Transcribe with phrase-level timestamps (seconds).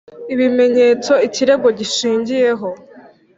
[0.33, 2.69] ibimenyetso ikirego gishingiyeho